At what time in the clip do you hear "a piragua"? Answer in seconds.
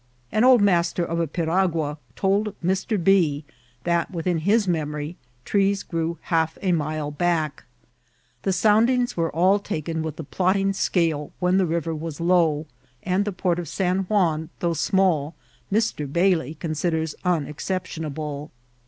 1.19-1.99